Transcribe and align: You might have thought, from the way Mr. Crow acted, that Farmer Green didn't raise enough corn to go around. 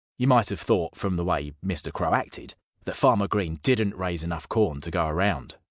You 0.17 0.25
might 0.25 0.49
have 0.49 0.59
thought, 0.59 0.95
from 0.95 1.15
the 1.15 1.23
way 1.23 1.51
Mr. 1.63 1.93
Crow 1.93 2.11
acted, 2.15 2.55
that 2.85 2.95
Farmer 2.95 3.27
Green 3.27 3.59
didn't 3.61 3.93
raise 3.95 4.23
enough 4.23 4.49
corn 4.49 4.81
to 4.81 4.89
go 4.89 5.05
around. 5.05 5.57